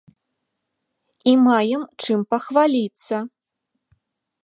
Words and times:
І 1.33 1.35
маем 1.45 1.83
чым 2.07 2.19
пахваліцца. 2.35 3.15